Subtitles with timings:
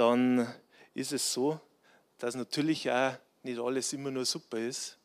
[0.00, 0.50] dann
[0.94, 1.60] ist es so,
[2.16, 4.96] dass natürlich auch nicht alles immer nur super ist.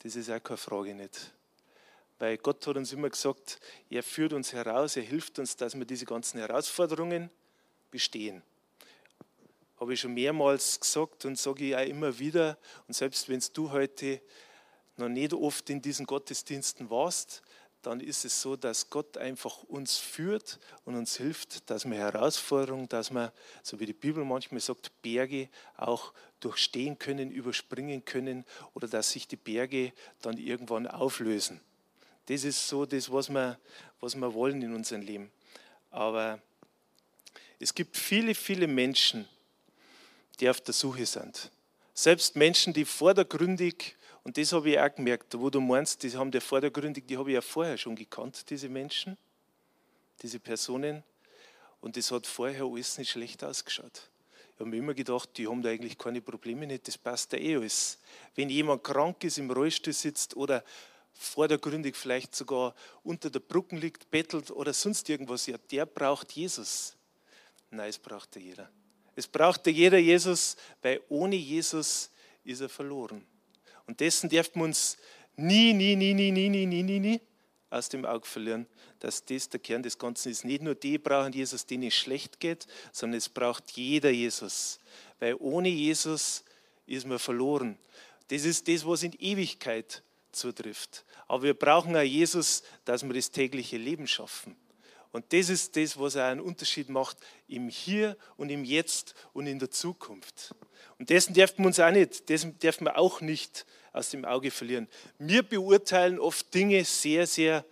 [0.00, 1.32] Das ist auch keine Frage nicht.
[2.18, 5.84] Weil Gott hat uns immer gesagt, er führt uns heraus, er hilft uns, dass wir
[5.84, 7.30] diese ganzen Herausforderungen
[7.92, 8.42] bestehen.
[9.78, 12.58] Habe ich schon mehrmals gesagt und sage ich auch immer wieder.
[12.88, 14.20] Und selbst wenn du heute
[14.96, 17.42] noch nicht oft in diesen Gottesdiensten warst,
[17.82, 22.88] dann ist es so, dass Gott einfach uns führt und uns hilft, dass wir Herausforderungen,
[22.88, 23.32] dass wir,
[23.62, 29.26] so wie die Bibel manchmal sagt, Berge auch durchstehen können, überspringen können oder dass sich
[29.26, 31.60] die Berge dann irgendwann auflösen.
[32.26, 33.58] Das ist so das, was wir,
[34.00, 35.32] was wir wollen in unserem Leben.
[35.90, 36.40] Aber
[37.58, 39.28] es gibt viele, viele Menschen,
[40.40, 41.50] die auf der Suche sind.
[41.94, 46.30] Selbst Menschen, die vordergründig und das habe ich auch gemerkt, wo du meinst, die haben
[46.30, 49.16] der vordergründig, die habe ich ja vorher schon gekannt, diese Menschen,
[50.22, 51.02] diese Personen.
[51.80, 54.08] Und das hat vorher alles nicht schlecht ausgeschaut.
[54.54, 57.36] Ich habe mir immer gedacht, die haben da eigentlich keine Probleme nicht, das passt da
[57.36, 57.98] eh alles.
[58.36, 60.62] Wenn jemand krank ist, im Rollstuhl sitzt oder
[61.14, 66.96] vordergründig vielleicht sogar unter der Brücke liegt, bettelt oder sonst irgendwas, ja, der braucht Jesus.
[67.70, 68.70] Nein, es braucht ja jeder.
[69.16, 72.10] Es braucht ja jeder Jesus, weil ohne Jesus
[72.44, 73.26] ist er verloren.
[73.86, 74.96] Und dessen dürfen wir uns
[75.36, 77.20] nie, nie, nie, nie, nie, nie, nie, nie, nie
[77.70, 78.66] aus dem Auge verlieren,
[79.00, 80.44] dass das der Kern des Ganzen ist.
[80.44, 84.78] Nicht nur die brauchen Jesus, denen es schlecht geht, sondern es braucht jeder Jesus.
[85.18, 86.44] Weil ohne Jesus
[86.86, 87.78] ist man verloren.
[88.28, 90.02] Das ist das, was in Ewigkeit
[90.32, 91.04] zutrifft.
[91.26, 94.56] Aber wir brauchen auch Jesus, dass wir das tägliche Leben schaffen.
[95.12, 99.46] Und das ist das, was auch einen Unterschied macht im Hier und im Jetzt und
[99.46, 100.54] in der Zukunft.
[100.98, 104.50] Und dessen dürfen wir uns auch nicht, dessen dürfen wir auch nicht aus dem Auge
[104.50, 104.88] verlieren.
[105.18, 107.64] Wir beurteilen oft Dinge sehr, sehr,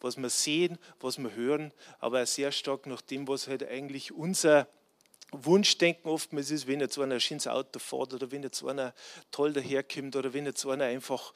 [0.00, 4.68] was wir sehen, was wir hören, aber sehr stark nach dem, was halt eigentlich unser
[5.30, 8.94] Wunschdenken oftmals ist, wenn jetzt einer ein schönes Auto fährt oder wenn jetzt einer
[9.30, 11.32] toll daherkommt oder wenn jetzt einer einfach,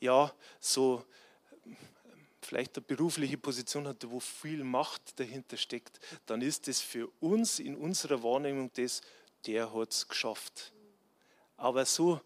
[0.00, 1.04] ja, so
[2.40, 7.58] vielleicht eine berufliche Position hat, wo viel Macht dahinter steckt, dann ist es für uns
[7.58, 9.00] in unserer Wahrnehmung das,
[9.46, 10.72] der hat es geschafft.
[11.56, 12.20] Aber so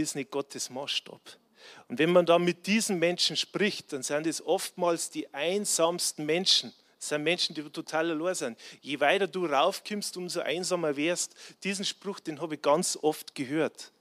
[0.00, 1.20] ist nicht Gottes Maßstab.
[1.88, 6.72] Und wenn man da mit diesen Menschen spricht, dann sind es oftmals die einsamsten Menschen.
[6.98, 8.58] Das sind Menschen, die total allein sind.
[8.82, 11.34] Je weiter du raufkommst, umso einsamer wärst.
[11.64, 13.92] Diesen Spruch, den habe ich ganz oft gehört.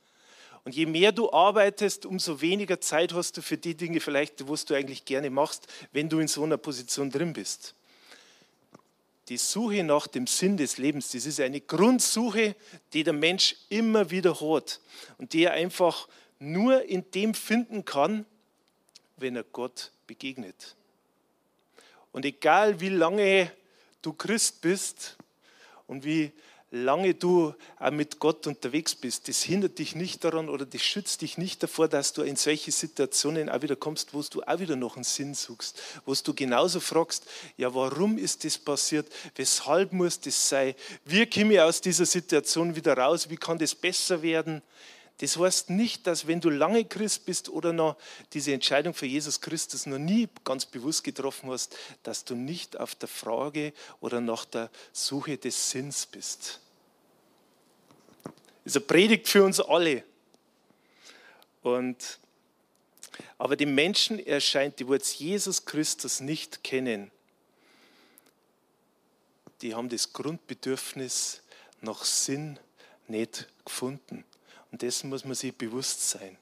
[0.66, 4.66] Und je mehr du arbeitest, umso weniger Zeit hast du für die Dinge vielleicht, was
[4.66, 7.74] du eigentlich gerne machst, wenn du in so einer Position drin bist.
[9.30, 12.56] Die Suche nach dem Sinn des Lebens, das ist eine Grundsuche,
[12.94, 14.82] die der Mensch immer wieder hat
[15.20, 16.08] und die er einfach
[16.40, 18.26] nur in dem finden kann,
[19.18, 20.76] wenn er Gott begegnet.
[22.12, 23.52] Und egal wie lange
[24.02, 25.16] du Christ bist
[25.86, 26.32] und wie
[26.72, 31.22] lange du auch mit Gott unterwegs bist, das hindert dich nicht daran oder das schützt
[31.22, 34.76] dich nicht davor, dass du in solche Situationen auch wieder kommst, wo du auch wieder
[34.76, 37.26] noch einen Sinn suchst, wo du genauso fragst,
[37.58, 39.08] ja, warum ist das passiert?
[39.36, 40.76] Weshalb muss das sein?
[41.06, 43.30] Wie komme ich aus dieser Situation wieder raus?
[43.30, 44.62] Wie kann das besser werden?
[45.20, 47.98] Das heißt nicht, dass wenn du lange Christ bist oder noch
[48.32, 52.96] diese Entscheidung für Jesus Christus noch nie ganz bewusst getroffen hast, dass du nicht auf
[52.96, 56.62] der Frage oder nach der Suche des Sinns bist.
[58.24, 60.04] Das ist eine Predigt für uns alle.
[61.64, 62.20] Und,
[63.38, 67.12] aber den Menschen erscheint, die jetzt Jesus Christus nicht kennen,
[69.62, 71.42] die haben das Grundbedürfnis
[71.82, 72.58] nach Sinn
[73.10, 74.24] nicht gefunden.
[74.72, 76.38] Und dessen muss man sich bewusst sein.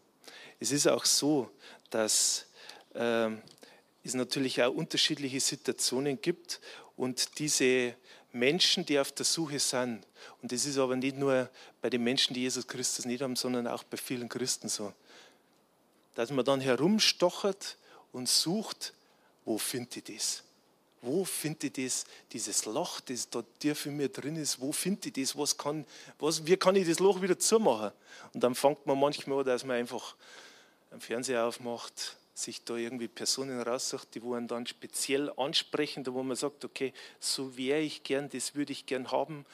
[0.60, 1.50] Es ist auch so,
[1.90, 2.48] dass
[2.94, 3.30] äh,
[4.04, 6.60] es natürlich auch unterschiedliche Situationen gibt
[6.96, 7.96] und diese
[8.32, 10.06] Menschen, die auf der Suche sind,
[10.42, 11.50] und das ist aber nicht nur
[11.82, 14.94] bei den Menschen, die Jesus Christus nicht haben, sondern auch bei vielen Christen so,
[16.16, 17.78] dass man dann herumstochert
[18.12, 18.94] und sucht,
[19.46, 20.44] wo finde ich das?
[21.08, 24.60] Wo finde ich das, dieses Loch, das da tief in mir drin ist?
[24.60, 25.38] Wo finde ich das?
[25.38, 25.86] Was kann,
[26.20, 27.92] was, wie kann ich das Loch wieder zumachen?
[28.34, 30.16] Und dann fängt man manchmal an, dass man einfach
[30.92, 36.36] einen Fernseher aufmacht, sich da irgendwie Personen raussucht, die einen dann speziell ansprechen, wo man
[36.36, 39.46] sagt, okay, so wäre ich gern, das würde ich gern haben.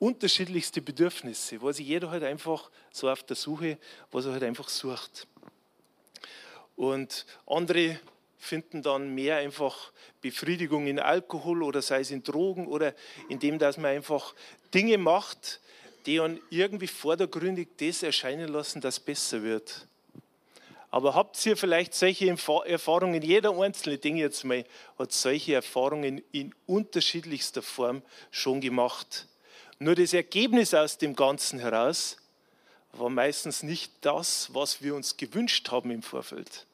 [0.00, 3.78] unterschiedlichste Bedürfnisse, wo sich jeder halt einfach so auf der Suche,
[4.10, 5.26] was er halt einfach sucht.
[6.76, 7.98] Und andere
[8.38, 12.94] finden dann mehr einfach Befriedigung in Alkohol oder sei es in Drogen oder
[13.28, 14.34] indem, dass man einfach
[14.72, 15.60] Dinge macht,
[16.06, 19.86] die dann irgendwie vordergründig das erscheinen lassen, dass es besser wird.
[20.90, 24.64] Aber habt ihr vielleicht solche Erfahrungen, jeder einzelne Ding jetzt mal
[24.98, 29.26] hat solche Erfahrungen in unterschiedlichster Form schon gemacht.
[29.78, 32.16] Nur das Ergebnis aus dem Ganzen heraus
[32.92, 36.66] war meistens nicht das, was wir uns gewünscht haben im Vorfeld.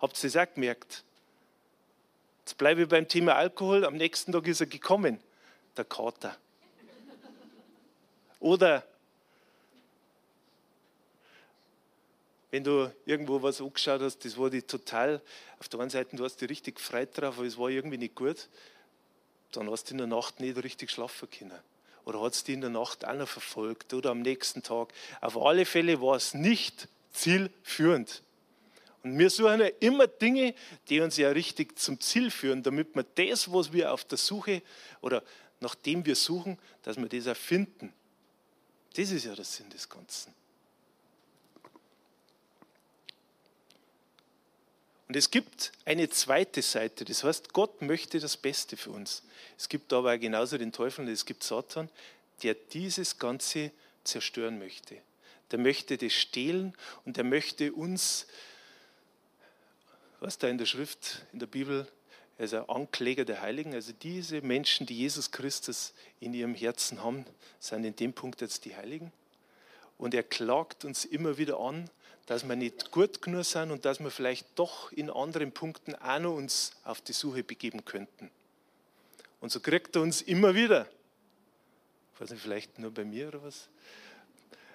[0.00, 1.02] Habt ihr das auch gemerkt?
[2.44, 3.84] Jetzt bleibe ich beim Thema Alkohol.
[3.84, 5.20] Am nächsten Tag ist er gekommen,
[5.76, 6.36] der Kater.
[8.40, 8.84] Oder
[12.50, 15.22] wenn du irgendwo was angeschaut hast, das war die total,
[15.58, 18.16] auf der einen Seite, du hast dich richtig frei drauf, aber es war irgendwie nicht
[18.16, 18.48] gut,
[19.52, 21.58] dann hast du in der Nacht nicht richtig schlafen können.
[22.04, 24.92] Oder hat es dich in der Nacht auch noch verfolgt oder am nächsten Tag.
[25.20, 28.22] Auf alle Fälle war es nicht zielführend.
[29.02, 30.54] Und wir suchen ja immer Dinge,
[30.88, 34.62] die uns ja richtig zum Ziel führen, damit wir das, was wir auf der Suche
[35.00, 35.22] oder
[35.60, 37.92] nachdem wir suchen, dass wir das erfinden.
[38.94, 40.34] Das ist ja der Sinn des Ganzen.
[45.08, 49.22] Und es gibt eine zweite Seite, das heißt, Gott möchte das Beste für uns.
[49.58, 51.90] Es gibt aber genauso den Teufel und es gibt Satan,
[52.42, 53.72] der dieses Ganze
[54.04, 54.96] zerstören möchte.
[55.50, 56.74] Der möchte das stehlen
[57.04, 58.26] und der möchte uns
[60.22, 61.86] was da in der Schrift, in der Bibel,
[62.38, 63.74] er ist ein Ankläger der Heiligen.
[63.74, 67.26] Also diese Menschen, die Jesus Christus in ihrem Herzen haben,
[67.58, 69.12] sind in dem Punkt jetzt die Heiligen.
[69.98, 71.90] Und er klagt uns immer wieder an,
[72.26, 76.20] dass wir nicht gut genug sind und dass wir vielleicht doch in anderen Punkten auch
[76.20, 78.30] noch uns auf die Suche begeben könnten.
[79.40, 80.86] Und so kriegt er uns immer wieder,
[82.14, 83.68] ich weiß nicht, vielleicht nur bei mir oder was,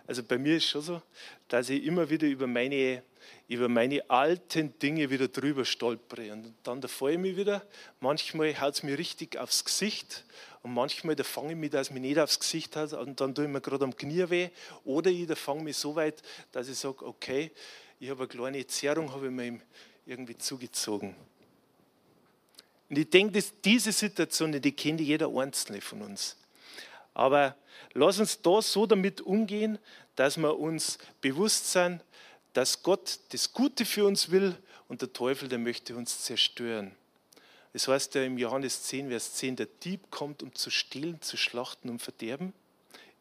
[0.07, 1.01] also bei mir ist schon so,
[1.49, 3.03] dass ich immer wieder über meine,
[3.49, 6.31] über meine alten Dinge wieder drüber stolpere.
[6.31, 7.61] Und dann da freue ich mich wieder.
[7.99, 10.23] Manchmal haut es mir richtig aufs Gesicht.
[10.63, 12.93] Und manchmal da fange ich mich, dass es mich nicht aufs Gesicht hat.
[12.93, 14.49] Und dann tue ich mir gerade am Knie weh.
[14.85, 16.21] Oder ich fange mich so weit,
[16.53, 17.51] dass ich sage, okay,
[17.99, 19.59] ich habe eine kleine Zerrung, habe ich mir
[20.05, 21.15] irgendwie zugezogen.
[22.89, 26.37] Und ich denke, dass diese Situation, die kennt jeder Einzelne von uns.
[27.17, 27.55] Aber
[27.95, 29.79] lass uns da so damit umgehen,
[30.15, 32.03] dass wir uns bewusst sind,
[32.53, 34.55] dass Gott das Gute für uns will
[34.87, 36.91] und der Teufel, der möchte uns zerstören.
[37.73, 41.37] Das heißt ja im Johannes 10, Vers 10, der Dieb kommt, um zu stehlen, zu
[41.37, 42.53] schlachten und verderben.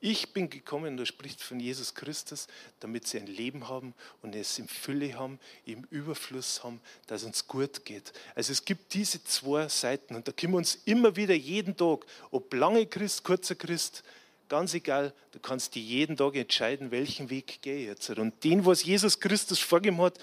[0.01, 2.49] Ich bin gekommen, und er spricht von Jesus Christus,
[2.81, 7.47] damit sie ein Leben haben und es in Fülle haben, im Überfluss haben, dass uns
[7.47, 8.13] gut geht.
[8.35, 12.05] Also es gibt diese zwei Seiten und da können wir uns immer wieder jeden Tag,
[12.31, 14.05] ob lange Christ, kurzer Christ,
[14.49, 18.11] ganz egal, du kannst dir jeden Tag entscheiden, welchen Weg gehe ich jetzt.
[18.11, 20.19] Und den, was Jesus Christus vorgegeben hat,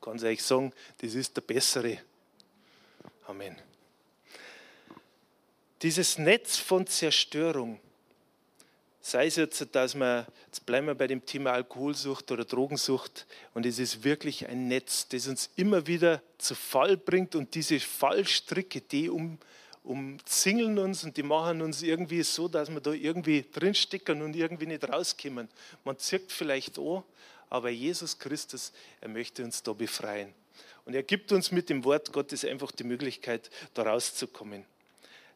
[0.00, 1.98] kann ich euch sagen, das ist der bessere.
[3.26, 3.56] Amen.
[5.80, 7.80] Dieses Netz von Zerstörung,
[9.04, 13.66] Sei es jetzt, dass man, jetzt bleiben wir bei dem Thema Alkoholsucht oder Drogensucht, und
[13.66, 18.80] es ist wirklich ein Netz, das uns immer wieder zu Fall bringt und diese Fallstricke,
[18.80, 19.38] die um,
[19.82, 24.66] umzingeln uns und die machen uns irgendwie so, dass wir da irgendwie drinstecken und irgendwie
[24.66, 25.48] nicht rauskommen.
[25.82, 27.02] Man zirkt vielleicht an,
[27.50, 30.32] aber Jesus Christus, er möchte uns da befreien.
[30.84, 34.64] Und er gibt uns mit dem Wort Gottes einfach die Möglichkeit, da rauszukommen.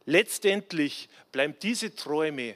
[0.04, 2.54] Letztendlich bleiben diese Träume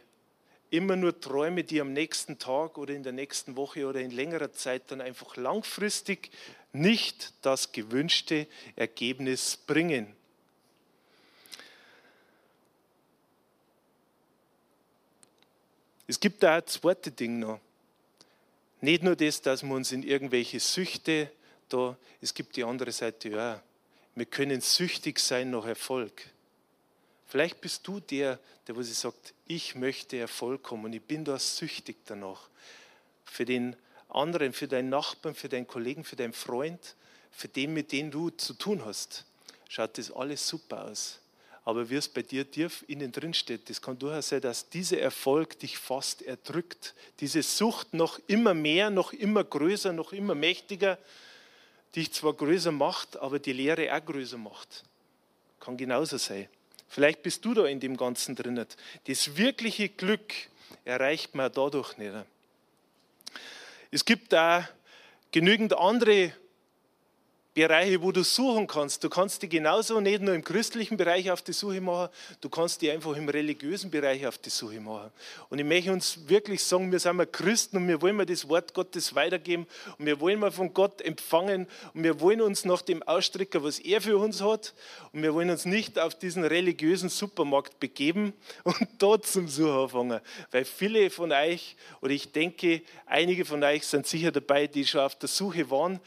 [0.71, 4.53] immer nur Träume, die am nächsten Tag oder in der nächsten Woche oder in längerer
[4.53, 6.31] Zeit dann einfach langfristig
[6.73, 8.47] nicht das gewünschte
[8.77, 10.15] Ergebnis bringen.
[16.07, 17.61] Es gibt da ein zweites Ding noch.
[18.81, 21.31] Nicht nur das, dass wir uns in irgendwelche Süchte
[21.69, 23.63] da, es gibt die andere Seite, ja,
[24.15, 26.31] wir können süchtig sein nach Erfolg.
[27.31, 31.25] Vielleicht bist du der, der wo sie sagt, ich möchte Erfolg kommen und ich bin
[31.25, 32.49] da süchtig danach.
[33.25, 33.77] Für den
[34.09, 36.97] anderen, für deinen Nachbarn, für deinen Kollegen, für deinen Freund,
[37.31, 39.27] für den, mit dem du zu tun hast,
[39.69, 41.21] schaut das alles super aus.
[41.65, 44.99] Aber wie es bei dir tief innen drin steht, das kann durchaus sein, dass dieser
[44.99, 46.97] Erfolg dich fast erdrückt.
[47.21, 50.99] Diese Sucht noch immer mehr, noch immer größer, noch immer mächtiger,
[51.95, 54.83] dich zwar größer macht, aber die Lehre auch größer macht.
[55.61, 56.49] Kann genauso sein.
[56.91, 58.67] Vielleicht bist du da in dem Ganzen drin.
[59.07, 60.35] Das wirkliche Glück
[60.85, 62.13] erreicht man dadurch nicht.
[63.93, 64.69] Es gibt da
[65.31, 66.33] genügend andere
[67.53, 69.03] Bereiche, wo du suchen kannst.
[69.03, 72.09] Du kannst die genauso nicht nur im christlichen Bereich auf die Suche machen,
[72.41, 75.11] du kannst die einfach im religiösen Bereich auf die Suche machen.
[75.49, 78.49] Und ich möchte uns wirklich sagen, wir sind mal Christen und wir wollen mal das
[78.49, 79.67] Wort Gottes weitergeben
[79.99, 83.81] und wir wollen mal von Gott empfangen und wir wollen uns nach dem ausstrecken, was
[83.81, 84.73] er für uns hat
[85.13, 90.21] und wir wollen uns nicht auf diesen religiösen Supermarkt begeben und dort zum Suchen anfangen.
[90.53, 95.01] Weil viele von euch, oder ich denke, einige von euch sind sicher dabei, die schon
[95.01, 95.99] auf der Suche waren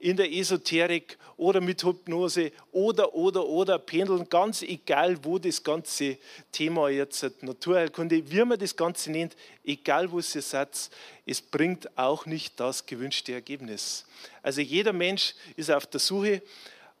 [0.00, 6.18] in der Esoterik oder mit Hypnose oder, oder, oder pendeln, ganz egal, wo das ganze
[6.52, 10.90] Thema jetzt Naturheilkunde, wie man das Ganze nennt, egal wo es ihr seid,
[11.26, 14.04] es bringt auch nicht das gewünschte Ergebnis.
[14.42, 16.42] Also jeder Mensch ist auf der Suche,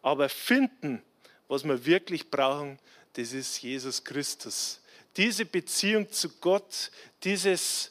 [0.02, 1.02] aber finden,
[1.48, 2.78] was wir wirklich brauchen,
[3.14, 4.80] das ist Jesus Christus.
[5.16, 6.90] Diese Beziehung zu Gott,
[7.24, 7.90] dieses,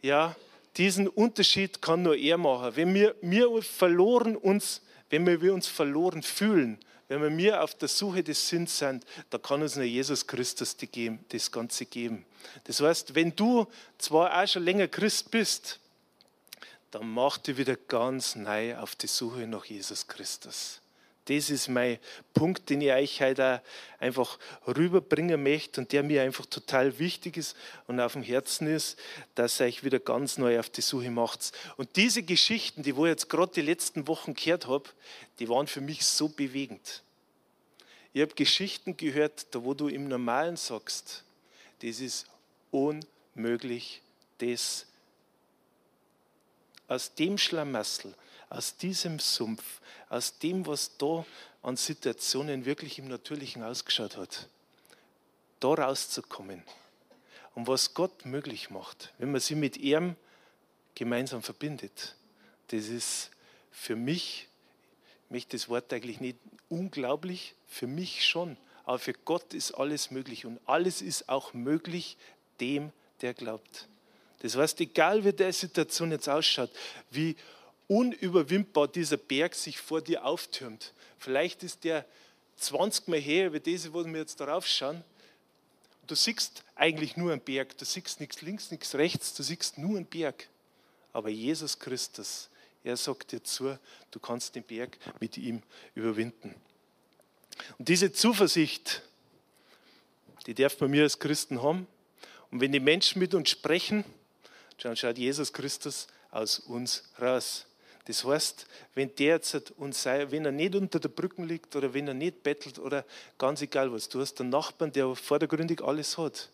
[0.00, 0.34] ja,
[0.76, 2.76] diesen Unterschied kann nur er machen.
[2.76, 8.22] Wenn wir, wir verloren uns, wenn wir uns verloren fühlen, wenn wir auf der Suche
[8.22, 10.76] des Sinns sind, da kann uns nur Jesus Christus
[11.28, 12.24] das Ganze geben.
[12.64, 13.66] Das heißt, wenn du
[13.98, 15.78] zwar auch schon länger Christ bist,
[16.90, 20.81] dann mach dich wieder ganz neu auf die Suche nach Jesus Christus.
[21.34, 21.98] Das ist mein
[22.34, 23.62] Punkt, den ich euch heute
[23.98, 28.98] einfach rüberbringen möchte und der mir einfach total wichtig ist und auf dem Herzen ist,
[29.34, 31.52] dass ihr euch wieder ganz neu auf die Suche macht.
[31.78, 34.90] Und diese Geschichten, die ich jetzt gerade die letzten Wochen gehört habe,
[35.38, 37.02] die waren für mich so bewegend.
[38.12, 41.24] Ich habe Geschichten gehört, da wo du im Normalen sagst,
[41.80, 42.26] das ist
[42.70, 44.02] unmöglich,
[44.36, 44.84] das
[46.88, 48.14] aus dem Schlamassel,
[48.48, 51.24] aus diesem Sumpf, aus dem, was da
[51.62, 54.48] an Situationen wirklich im Natürlichen ausgeschaut hat,
[55.60, 56.62] da rauszukommen.
[57.54, 60.16] Und was Gott möglich macht, wenn man sie mit ihm
[60.94, 62.16] gemeinsam verbindet,
[62.68, 63.30] das ist
[63.70, 64.48] für mich,
[65.26, 70.10] ich möchte das Wort eigentlich nicht unglaublich, für mich schon, aber für Gott ist alles
[70.10, 72.16] möglich und alles ist auch möglich
[72.60, 73.88] dem, der glaubt.
[74.42, 76.70] Das heißt, egal wie der Situation jetzt ausschaut,
[77.10, 77.36] wie
[77.86, 80.92] unüberwindbar dieser Berg sich vor dir auftürmt.
[81.18, 82.04] Vielleicht ist der
[82.56, 85.04] 20 Mal her wie diese, wo wir jetzt darauf schauen.
[86.08, 89.96] Du siehst eigentlich nur einen Berg, du siehst nichts links, nichts rechts, du siehst nur
[89.96, 90.48] einen Berg.
[91.12, 92.50] Aber Jesus Christus,
[92.82, 93.78] er sagt dir zu,
[94.10, 95.62] du kannst den Berg mit ihm
[95.94, 96.52] überwinden.
[97.78, 99.02] Und diese Zuversicht,
[100.46, 101.86] die darf man mir als Christen haben.
[102.50, 104.04] Und wenn die Menschen mit uns sprechen,
[104.82, 107.66] dann schaut Jesus Christus aus uns raus.
[108.04, 111.94] Das heißt, wenn der jetzt uns sei, wenn er nicht unter der Brücke liegt oder
[111.94, 113.04] wenn er nicht bettelt oder
[113.38, 116.48] ganz egal was, du hast einen Nachbarn, der vordergründig alles hat,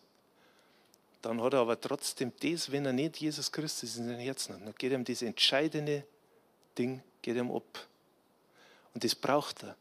[1.21, 4.61] dann hat er aber trotzdem das, wenn er nicht Jesus Christus in seinem Herzen hat.
[4.61, 6.03] Dann geht ihm das entscheidende
[6.77, 7.87] Ding geht ihm ab.
[8.93, 9.75] Und das braucht er.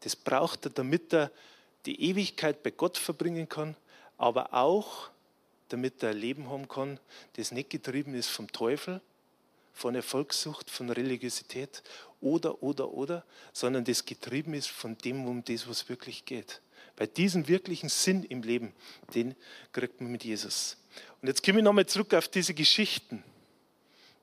[0.00, 1.30] Das braucht er, damit er
[1.86, 3.76] die Ewigkeit bei Gott verbringen kann,
[4.18, 5.10] aber auch,
[5.74, 7.00] damit er ein Leben haben kann,
[7.32, 9.00] das nicht getrieben ist vom Teufel,
[9.72, 11.82] von Erfolgssucht, von Religiosität
[12.20, 16.62] oder, oder, oder, sondern das getrieben ist von dem, um das, was wirklich geht.
[16.94, 18.72] Bei diesem wirklichen Sinn im Leben,
[19.16, 19.34] den
[19.72, 20.76] kriegt man mit Jesus.
[21.20, 23.24] Und jetzt komme ich nochmal zurück auf diese Geschichten,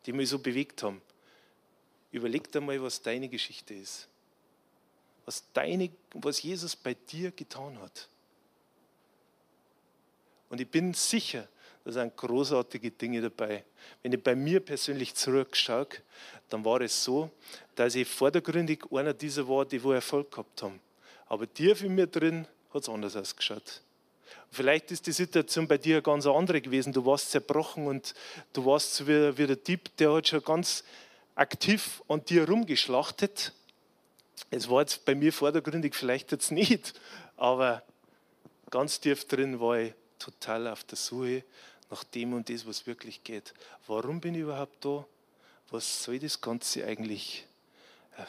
[0.06, 1.02] die mich so bewegt haben.
[2.14, 4.08] Überleg dir mal, was deine Geschichte ist.
[5.26, 8.08] Was, deine, was Jesus bei dir getan hat.
[10.52, 11.48] Und ich bin sicher,
[11.86, 13.64] da sind großartige Dinge dabei.
[14.04, 15.88] Wenn ich bei mir persönlich zurückschaue,
[16.50, 17.32] dann war es so,
[17.76, 20.82] dass ich vordergründig einer dieser war, die wo Erfolg gehabt haben.
[21.28, 23.82] Aber tief in mir drin hat es anders ausgeschaut.
[24.52, 26.92] Vielleicht ist die Situation bei dir eine ganz andere gewesen.
[26.92, 28.14] Du warst zerbrochen und
[28.52, 30.84] du warst so wie, wie der Typ, der hat schon ganz
[31.34, 33.54] aktiv an dir rumgeschlachtet.
[34.50, 36.94] Es war jetzt bei mir vordergründig vielleicht jetzt nicht,
[37.38, 37.84] aber
[38.70, 41.44] ganz tief drin war ich total auf der Suche
[41.90, 43.54] nach dem und das, was wirklich geht.
[43.88, 45.06] Warum bin ich überhaupt da?
[45.70, 47.46] Was soll das Ganze eigentlich?
[48.18, 48.24] Äh,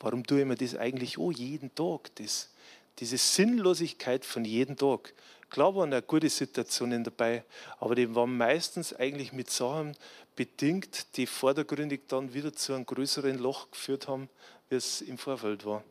[0.00, 2.14] warum tue ich mir das eigentlich oh, jeden Tag?
[2.16, 2.50] Das,
[2.98, 5.14] diese Sinnlosigkeit von jedem Tag.
[5.50, 7.44] Klar waren auch gute Situationen dabei,
[7.78, 9.96] aber die waren meistens eigentlich mit Sachen
[10.34, 14.30] bedingt, die vordergründig dann wieder zu einem größeren Loch geführt haben,
[14.70, 15.84] wie es im Vorfeld war.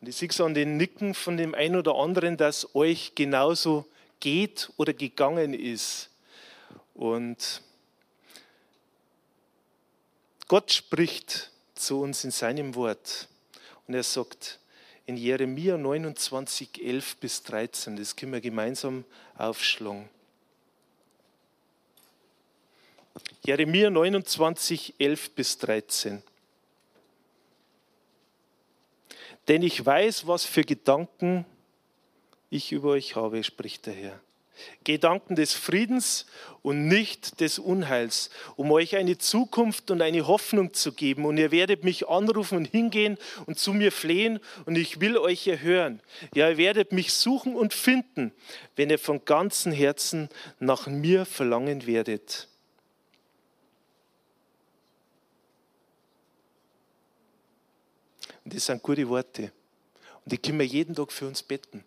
[0.00, 3.86] Und ich sehe es an den Nicken von dem einen oder anderen, dass euch genauso
[4.18, 6.08] geht oder gegangen ist.
[6.94, 7.62] Und
[10.48, 13.28] Gott spricht zu uns in seinem Wort.
[13.86, 14.58] Und er sagt
[15.06, 19.04] in Jeremia 29, 11 bis 13, das können wir gemeinsam
[19.36, 20.08] aufschlagen.
[23.42, 26.22] Jeremia 29, 11 bis 13.
[29.50, 31.44] Denn ich weiß, was für Gedanken
[32.50, 34.20] ich über euch habe, spricht der Herr.
[34.84, 36.26] Gedanken des Friedens
[36.62, 41.24] und nicht des Unheils, um euch eine Zukunft und eine Hoffnung zu geben.
[41.24, 45.48] Und ihr werdet mich anrufen und hingehen und zu mir flehen und ich will euch
[45.48, 46.00] erhören.
[46.32, 48.30] Ja, ihr werdet mich suchen und finden,
[48.76, 50.28] wenn ihr von ganzem Herzen
[50.60, 52.46] nach mir verlangen werdet.
[58.44, 59.52] Und das sind gute Worte.
[60.24, 61.84] Und die können wir jeden Tag für uns beten.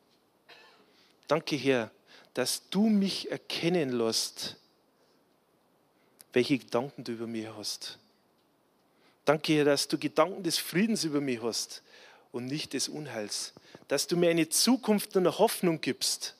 [1.27, 1.91] Danke, Herr,
[2.33, 4.57] dass du mich erkennen lässt,
[6.33, 7.99] welche Gedanken du über mich hast.
[9.25, 11.81] Danke, Herr, dass du Gedanken des Friedens über mich hast
[12.31, 13.53] und nicht des Unheils.
[13.87, 16.35] Dass du mir eine Zukunft und eine Hoffnung gibst.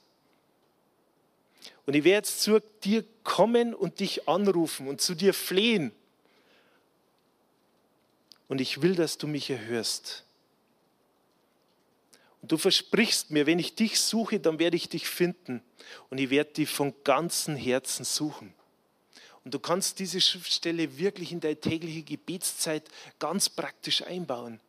[1.85, 5.91] Und ich werde jetzt zu dir kommen und dich anrufen und zu dir flehen.
[8.53, 10.25] Und ich will, dass du mich erhörst.
[12.39, 15.63] Und du versprichst mir, wenn ich dich suche, dann werde ich dich finden.
[16.11, 18.53] Und ich werde dich von ganzem Herzen suchen.
[19.43, 22.83] Und du kannst diese Schriftstelle wirklich in deine tägliche Gebetszeit
[23.17, 24.59] ganz praktisch einbauen.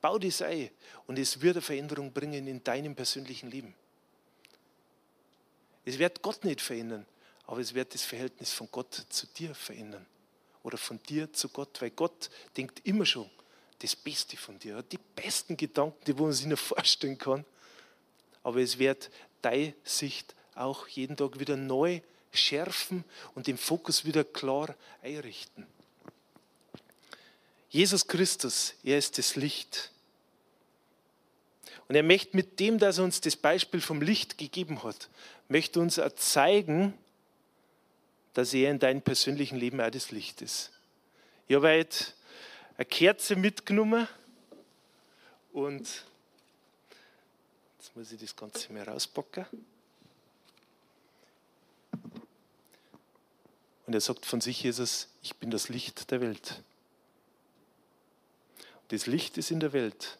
[0.00, 0.70] Bau das ein
[1.06, 3.72] und es wird eine Veränderung bringen in deinem persönlichen Leben.
[5.84, 7.06] Es wird Gott nicht verändern,
[7.46, 10.04] aber es wird das Verhältnis von Gott zu dir verändern.
[10.68, 13.30] Oder von dir zu Gott, weil Gott denkt immer schon
[13.78, 17.46] das Beste von dir, die besten Gedanken, die man sich nur vorstellen kann.
[18.42, 19.08] Aber es wird
[19.40, 23.02] deine Sicht auch jeden Tag wieder neu schärfen
[23.34, 25.66] und den Fokus wieder klar einrichten.
[27.70, 29.90] Jesus Christus, er ist das Licht.
[31.88, 35.08] Und er möchte mit dem, dass er uns das Beispiel vom Licht gegeben hat,
[35.48, 36.92] möchte uns zeigen,
[38.34, 40.70] dass er in deinem persönlichen Leben auch das Licht ist.
[41.46, 42.06] Ich habe heute
[42.76, 44.06] eine Kerze mitgenommen
[45.52, 46.04] und
[47.78, 49.46] jetzt muss ich das Ganze mal rauspacken.
[53.86, 56.62] Und er sagt von sich, Jesus, ich bin das Licht der Welt.
[58.88, 60.18] Das Licht ist in der Welt.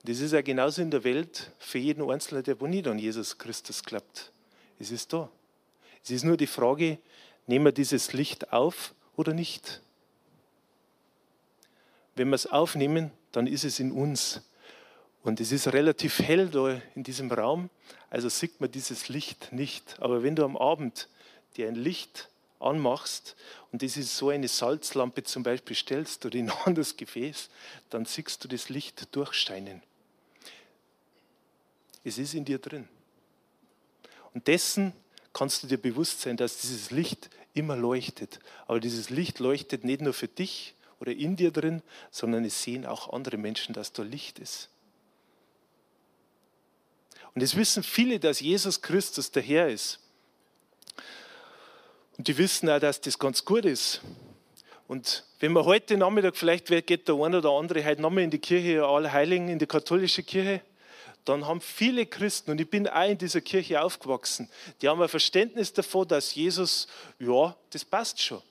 [0.00, 3.38] Und das ist ja genauso in der Welt für jeden Einzelnen, der nicht an Jesus
[3.38, 4.32] Christus glaubt.
[4.78, 5.30] Es ist da.
[6.02, 6.98] Es ist nur die Frage,
[7.46, 9.82] nehmen wir dieses Licht auf oder nicht?
[12.16, 14.42] Wenn wir es aufnehmen, dann ist es in uns.
[15.22, 17.68] Und es ist relativ hell da in diesem Raum,
[18.08, 20.00] also sieht man dieses Licht nicht.
[20.00, 21.08] Aber wenn du am Abend
[21.56, 23.36] dir ein Licht anmachst
[23.72, 27.50] und das ist so eine Salzlampe zum Beispiel stellst oder in ein anderes Gefäß,
[27.90, 29.82] dann siehst du das Licht durchscheinen.
[32.02, 32.88] Es ist in dir drin.
[34.32, 34.92] Und dessen
[35.32, 38.40] kannst du dir bewusst sein, dass dieses Licht immer leuchtet.
[38.66, 42.86] Aber dieses Licht leuchtet nicht nur für dich, oder in dir drin, sondern es sehen
[42.86, 44.68] auch andere Menschen, dass da Licht ist.
[47.34, 49.98] Und es wissen viele, dass Jesus Christus der Herr ist.
[52.18, 54.02] Und die wissen auch, dass das ganz gut ist.
[54.88, 58.40] Und wenn man heute Nachmittag, vielleicht geht der eine oder andere heute nochmal in die
[58.40, 60.60] Kirche, alle Heiligen, in die katholische Kirche,
[61.30, 64.48] dann haben viele Christen, und ich bin auch in dieser Kirche aufgewachsen,
[64.80, 66.88] die haben ein Verständnis davon, dass Jesus,
[67.18, 68.42] ja, das passt schon.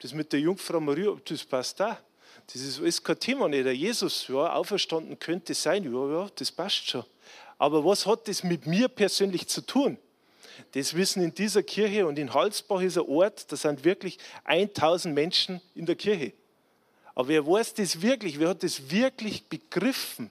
[0.00, 1.98] Das mit der Jungfrau Maria, das passt da.
[2.52, 3.64] Das ist, ist kein Thema nicht.
[3.64, 7.04] Der Jesus, ja, auferstanden könnte sein, ja, ja, das passt schon.
[7.58, 9.96] Aber was hat das mit mir persönlich zu tun?
[10.72, 15.14] Das wissen in dieser Kirche und in Halsbach ist ein Ort, da sind wirklich 1000
[15.14, 16.32] Menschen in der Kirche.
[17.14, 18.38] Aber wer weiß das wirklich?
[18.38, 20.30] Wer hat das wirklich begriffen,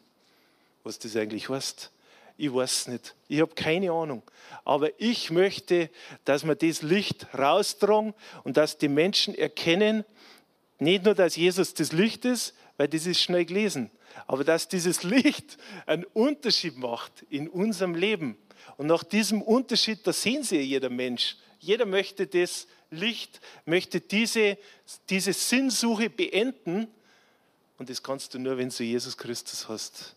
[0.83, 1.91] was das eigentlich heißt?
[2.37, 3.15] Ich weiß es nicht.
[3.27, 4.23] Ich habe keine Ahnung.
[4.65, 5.89] Aber ich möchte,
[6.25, 8.13] dass wir das Licht raustragen
[8.43, 10.05] und dass die Menschen erkennen,
[10.79, 13.91] nicht nur, dass Jesus das Licht ist, weil das ist schnell gelesen,
[14.25, 18.37] aber dass dieses Licht einen Unterschied macht in unserem Leben.
[18.77, 21.37] Und nach diesem Unterschied, da sehen Sie jeder Mensch.
[21.59, 24.57] Jeder möchte das Licht, möchte diese,
[25.09, 26.87] diese Sinnsuche beenden.
[27.77, 30.15] Und das kannst du nur, wenn du Jesus Christus hast.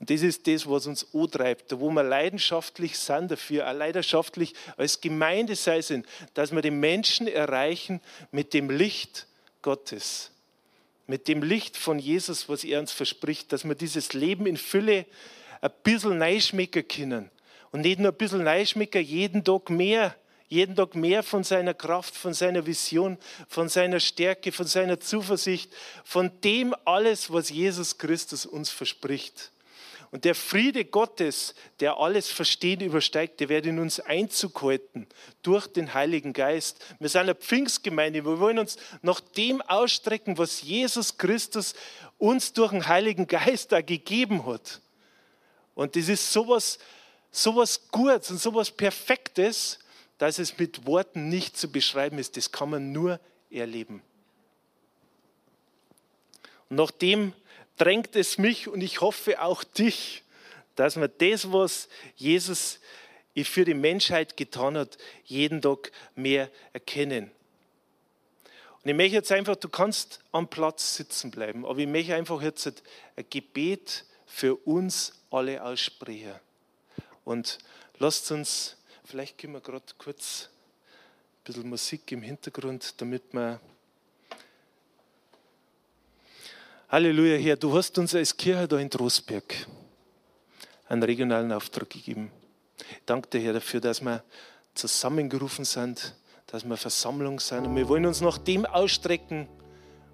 [0.00, 5.00] Und das ist das, was uns antreibt, wo wir leidenschaftlich sind dafür, auch leidenschaftlich als
[5.00, 9.26] Gemeinde sei sind, dass wir den Menschen erreichen mit dem Licht
[9.62, 10.30] Gottes,
[11.06, 15.06] mit dem Licht von Jesus, was er uns verspricht, dass wir dieses Leben in Fülle
[15.60, 17.30] ein bisschen neischmecken können.
[17.70, 20.14] Und nicht nur ein bisschen neischmecken, jeden Tag mehr,
[20.48, 25.72] jeden Tag mehr von seiner Kraft, von seiner Vision, von seiner Stärke, von seiner Zuversicht,
[26.04, 29.50] von dem alles, was Jesus Christus uns verspricht.
[30.14, 35.08] Und der Friede Gottes, der alles Verstehen übersteigt, der wird in uns Einzug halten
[35.42, 36.84] durch den Heiligen Geist.
[37.00, 38.24] Wir sind eine Pfingstgemeinde.
[38.24, 41.74] Wir wollen uns nach dem ausstrecken, was Jesus Christus
[42.16, 44.80] uns durch den Heiligen Geist da gegeben hat.
[45.74, 46.78] Und das ist sowas,
[47.32, 49.80] sowas Gutes und sowas Perfektes,
[50.18, 52.36] dass es mit Worten nicht zu beschreiben ist.
[52.36, 53.18] Das kann man nur
[53.50, 54.00] erleben.
[56.68, 57.32] Und nachdem
[57.76, 60.22] drängt es mich und ich hoffe auch dich,
[60.76, 62.80] dass wir das, was Jesus
[63.36, 67.30] für die Menschheit getan hat, jeden Tag mehr erkennen.
[68.82, 72.42] Und ich möchte jetzt einfach, du kannst am Platz sitzen bleiben, aber ich möchte einfach
[72.42, 72.66] jetzt
[73.16, 76.34] ein Gebet für uns alle aussprechen.
[77.24, 77.58] Und
[77.98, 83.60] lasst uns, vielleicht können wir gerade kurz ein bisschen Musik im Hintergrund, damit wir.
[86.94, 89.66] Halleluja, Herr, du hast uns als Kirche da in Trostberg
[90.86, 92.30] einen regionalen Auftrag gegeben.
[92.78, 94.22] Ich danke dir, Herr, dafür, dass wir
[94.74, 96.14] zusammengerufen sind,
[96.46, 97.66] dass wir Versammlung sind.
[97.66, 99.48] Und wir wollen uns nach dem ausstrecken,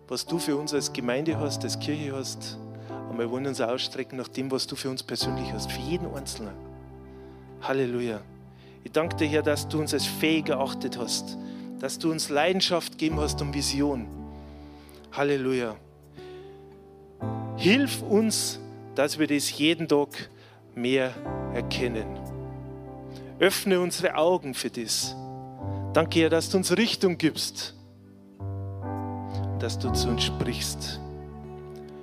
[0.08, 2.56] was du für uns als Gemeinde hast, als Kirche hast.
[3.10, 6.06] Und wir wollen uns ausstrecken nach dem, was du für uns persönlich hast, für jeden
[6.14, 6.54] Einzelnen.
[7.60, 8.22] Halleluja.
[8.84, 11.36] Ich danke dir, Herr, dass du uns als fähig erachtet hast,
[11.78, 14.08] dass du uns Leidenschaft gegeben hast und Vision.
[15.12, 15.76] Halleluja.
[17.60, 18.58] Hilf uns,
[18.94, 20.30] dass wir das jeden Tag
[20.74, 21.12] mehr
[21.52, 22.06] erkennen.
[23.38, 25.14] Öffne unsere Augen für das.
[25.92, 27.74] Danke, Herr, dass du uns Richtung gibst,
[29.58, 31.00] dass du zu uns sprichst.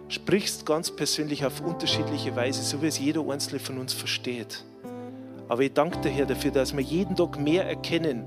[0.10, 4.64] Sprichst ganz persönlich auf unterschiedliche Weise, so wie es jeder Einzelne von uns versteht.
[5.50, 8.26] Aber ich danke dir, Herr, dafür, dass wir jeden Tag mehr erkennen,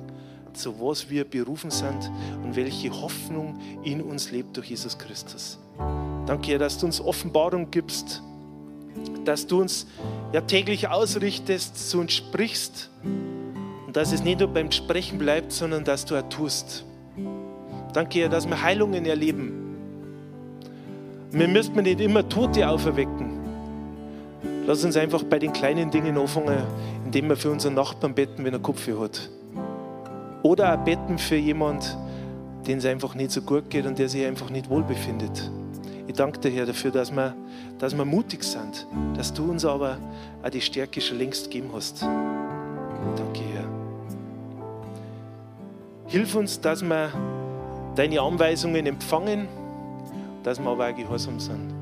[0.53, 2.11] zu was wir berufen sind
[2.43, 5.61] und welche Hoffnung in uns lebt durch Jesus Christus.
[6.31, 8.23] Danke, dass du uns Offenbarung gibst,
[9.25, 9.89] dass du uns
[10.33, 12.89] ja täglich ausrichtest, zu uns sprichst
[13.85, 16.85] und dass es nicht nur beim Sprechen bleibt, sondern dass du auch tust.
[17.93, 19.77] Danke, dass wir Heilungen erleben.
[21.33, 23.41] Wir müssen nicht immer Tote auferwecken.
[24.69, 26.63] Lass uns einfach bei den kleinen Dingen anfangen,
[27.07, 29.29] indem wir für unseren Nachbarn betten, wenn er Kopfweh hat.
[30.45, 31.89] Oder auch betten für jemanden,
[32.69, 35.51] den es einfach nicht so gut geht und der sich einfach nicht wohl befindet.
[36.11, 37.37] Ich danke dir, Herr, dafür, dass wir,
[37.79, 38.85] dass wir mutig sind,
[39.17, 39.97] dass du uns aber
[40.43, 42.03] auch die Stärke schon längst gegeben hast.
[42.03, 43.65] Danke, Herr.
[46.09, 47.13] Hilf uns, dass wir
[47.95, 49.47] deine Anweisungen empfangen,
[50.43, 51.73] dass wir aber auch gehorsam sind.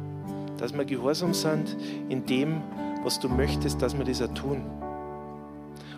[0.59, 1.75] Dass wir gehorsam sind
[2.11, 2.61] in dem,
[3.05, 4.61] was du möchtest, dass wir das auch tun.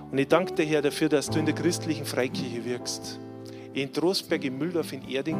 [0.08, 3.18] Und ich danke dir, Herr, dafür, dass du in der christlichen Freikirche wirkst.
[3.72, 5.38] In Trostberg, in Mühldorf, in Erding,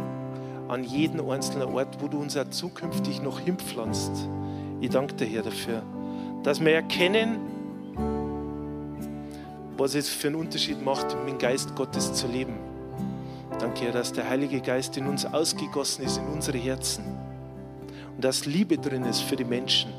[0.70, 4.12] an jeden einzelnen Ort, wo du uns auch zukünftig noch hinpflanzt.
[4.80, 5.82] Ich danke dir, Herr, dafür,
[6.42, 7.38] dass wir erkennen,
[9.76, 12.54] was es für einen Unterschied macht, mit dem Geist Gottes zu leben.
[13.58, 17.04] Danke, Herr, dass der Heilige Geist in uns ausgegossen ist, in unsere Herzen.
[18.14, 19.90] Und dass Liebe drin ist für die Menschen.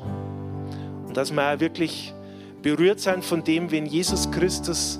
[1.06, 2.14] Und dass wir auch wirklich
[2.62, 4.98] berührt sind von dem, wenn Jesus Christus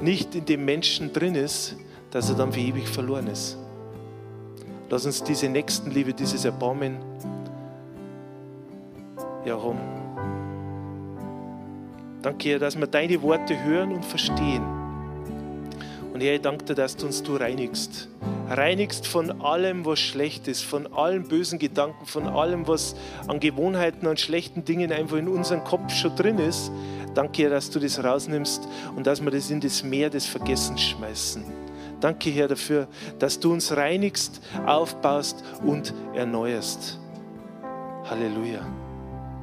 [0.00, 1.76] nicht in dem Menschen drin ist,
[2.10, 3.56] dass er dann für ewig verloren ist.
[4.90, 6.98] Lass uns diese Nächstenliebe, dieses Erbarmen
[9.46, 9.78] haben.
[12.22, 14.62] Danke, Herr, dass wir deine Worte hören und verstehen.
[16.12, 18.08] Und Herr, ich danke dir, dass du uns du reinigst.
[18.48, 22.96] Reinigst von allem, was schlecht ist, von allen bösen Gedanken, von allem, was
[23.28, 26.70] an Gewohnheiten, an schlechten Dingen einfach in unserem Kopf schon drin ist.
[27.14, 30.80] Danke, Herr, dass du das rausnimmst und dass wir das in das Meer des Vergessens
[30.82, 31.59] schmeißen.
[32.00, 36.98] Danke, Herr, dafür, dass du uns reinigst, aufbaust und erneuerst.
[38.08, 38.66] Halleluja.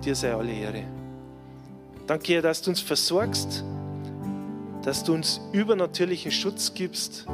[0.03, 0.83] Dir sei alle Ehre.
[2.05, 3.63] Danke, Herr, dass du uns versorgst
[4.87, 7.25] dass du uns übernatürlichen Schutz gibst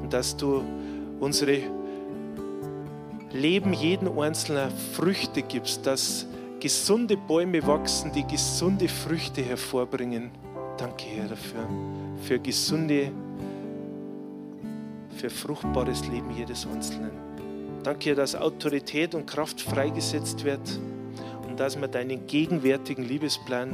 [0.00, 0.64] und dass du
[1.20, 1.58] unsere
[3.32, 6.26] Leben jeden Einzelnen Früchte gibst, dass
[6.58, 10.30] gesunde Bäume wachsen, die gesunde Früchte hervorbringen.
[10.78, 11.68] Danke, Herr, dafür.
[12.22, 13.12] Für gesunde,
[15.22, 17.12] für fruchtbares Leben jedes Einzelnen.
[17.84, 20.80] Danke, dass Autorität und Kraft freigesetzt wird
[21.46, 23.70] und dass wir deinen gegenwärtigen Liebesplan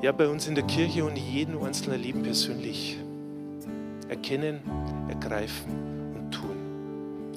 [0.00, 2.96] ja, bei uns in der Kirche und in jedem einzelnen Leben persönlich
[4.08, 4.60] erkennen,
[5.08, 6.56] ergreifen und tun.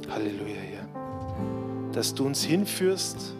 [0.09, 1.91] Halleluja, Herr.
[1.91, 3.33] Dass du uns hinführst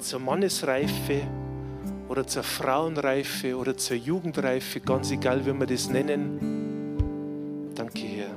[0.00, 1.20] zur Mannesreife
[2.08, 7.70] oder zur Frauenreife oder zur Jugendreife, ganz egal, wie wir das nennen.
[7.74, 8.34] Danke, Herr.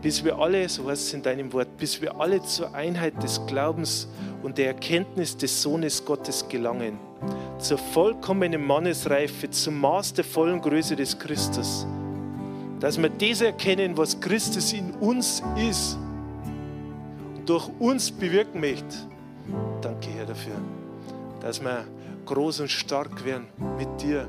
[0.00, 3.40] Bis wir alle, so heißt es in deinem Wort, bis wir alle zur Einheit des
[3.46, 4.08] Glaubens
[4.42, 6.98] und der Erkenntnis des Sohnes Gottes gelangen
[7.62, 11.86] zur vollkommenen Mannesreife, zum Maß der vollen Größe des Christus.
[12.80, 15.96] Dass wir das erkennen, was Christus in uns ist
[17.46, 18.96] durch uns bewirken möchte.
[19.80, 20.54] Danke, Herr, dafür,
[21.40, 21.84] dass wir
[22.32, 24.26] groß und stark werden mit dir.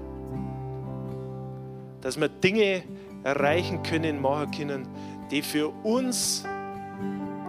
[2.01, 2.83] Dass wir Dinge
[3.23, 4.87] erreichen können, machen können,
[5.31, 6.43] die für uns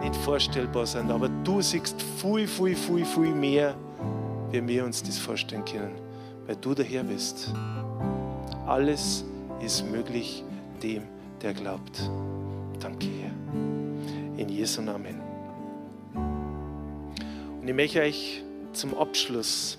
[0.01, 1.11] nicht vorstellbar sind.
[1.11, 3.75] Aber du siehst viel, viel, viel, viel mehr,
[4.51, 5.95] wie wir uns das vorstellen können,
[6.47, 7.53] weil du der Herr bist.
[8.65, 9.25] Alles
[9.61, 10.43] ist möglich
[10.81, 11.03] dem,
[11.41, 12.09] der glaubt.
[12.79, 14.39] Danke, Herr.
[14.39, 15.19] In Jesu Namen.
[17.61, 19.77] Und ich möchte euch zum Abschluss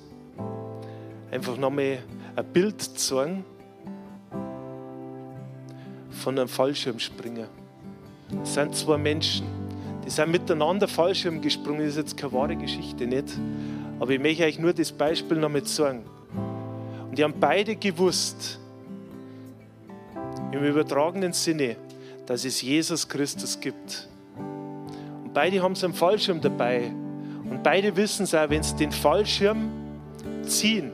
[1.30, 1.98] einfach nochmal
[2.34, 3.44] ein Bild zeigen
[6.10, 7.48] von einem Fallschirmspringer.
[8.40, 9.46] Das sind zwei Menschen,
[10.04, 11.80] die sind miteinander Fallschirm gesprungen.
[11.80, 13.28] Das ist jetzt keine wahre Geschichte, nicht?
[13.98, 16.04] Aber ich möchte euch nur das Beispiel nochmal zeigen.
[17.08, 18.60] Und die haben beide gewusst,
[20.52, 21.76] im übertragenen Sinne,
[22.26, 24.08] dass es Jesus Christus gibt.
[25.24, 26.92] Und beide haben so einen Fallschirm dabei.
[27.48, 29.70] Und beide wissen es auch, wenn sie den Fallschirm
[30.42, 30.92] ziehen,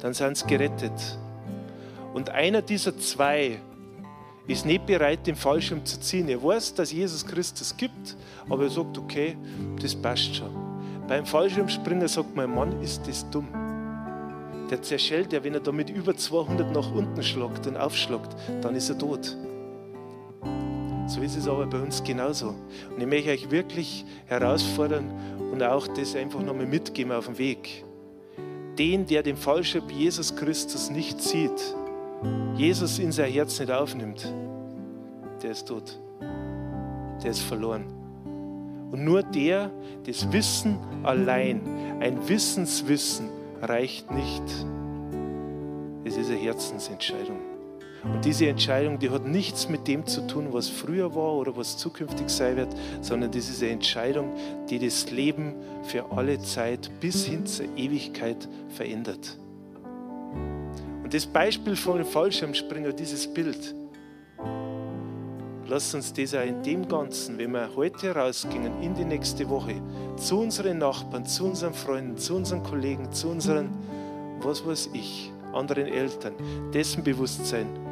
[0.00, 1.18] dann sind sie gerettet.
[2.14, 3.58] Und einer dieser zwei
[4.46, 6.28] ist nicht bereit, den Fallschirm zu ziehen.
[6.28, 8.16] Er weiß, dass Jesus Christus gibt,
[8.48, 9.36] aber er sagt, okay,
[9.80, 10.50] das passt schon.
[11.06, 13.48] Beim Fallschirmspringer sagt mein Mann, ist das dumm.
[14.70, 18.74] Der zerschellt ja, wenn er da mit über 200 nach unten schlagt und aufschlagt, dann
[18.74, 19.36] ist er tot.
[21.06, 22.48] So ist es aber bei uns genauso.
[22.94, 25.10] Und ich möchte euch wirklich herausfordern
[25.52, 27.84] und auch das einfach nochmal mitgeben auf dem Weg.
[28.78, 31.74] Den, der den Fallschirm Jesus Christus nicht sieht,
[32.54, 34.32] Jesus in sein Herz nicht aufnimmt,
[35.42, 35.98] der ist tot.
[37.22, 37.84] Der ist verloren.
[38.90, 39.70] Und nur der,
[40.06, 41.60] das Wissen allein,
[42.00, 43.28] ein Wissenswissen
[43.60, 44.42] reicht nicht.
[46.04, 47.47] Es ist eine Herzensentscheidung.
[48.04, 51.76] Und diese Entscheidung, die hat nichts mit dem zu tun, was früher war oder was
[51.76, 54.32] zukünftig sein wird, sondern das ist eine Entscheidung,
[54.70, 59.38] die das Leben für alle Zeit bis hin zur Ewigkeit verändert.
[61.02, 63.74] Und das Beispiel von dem Fallschirmspringer, dieses Bild,
[65.66, 69.74] lasst uns das auch in dem Ganzen, wenn wir heute rausgingen, in die nächste Woche,
[70.16, 73.70] zu unseren Nachbarn, zu unseren Freunden, zu unseren Kollegen, zu unseren,
[74.40, 76.34] was weiß ich, anderen Eltern,
[76.72, 77.87] dessen Bewusstsein.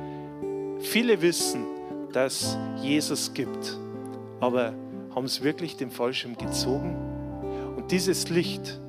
[0.80, 1.64] Viele wissen,
[2.12, 3.78] dass Jesus gibt,
[4.40, 4.74] aber
[5.14, 6.94] haben es wirklich den Fallschirm gezogen?
[7.76, 8.80] Und dieses Licht,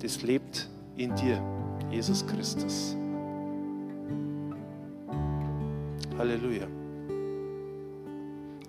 [0.00, 1.42] das lebt in dir,
[1.90, 2.96] Jesus Christus.
[6.16, 6.68] Halleluja.